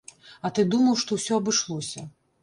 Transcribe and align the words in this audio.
А 0.47 0.49
ты 0.59 0.63
думаў, 0.75 0.95
што 1.01 1.17
ўсё 1.17 1.35
абышлося. 1.41 2.07